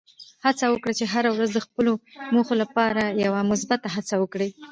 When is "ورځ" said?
1.35-1.49